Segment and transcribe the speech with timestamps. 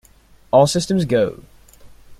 [0.49, 1.41] All Systems Go!